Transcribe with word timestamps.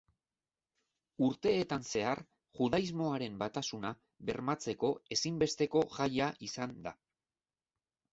Urteetan 1.25 1.83
zehar 1.89 2.21
judaismoaren 2.59 3.35
batasuna 3.43 3.91
bermatzeko 4.31 4.91
ezinbesteko 5.17 5.85
jaia 5.99 6.31
izan 6.49 6.75
da. 6.87 6.95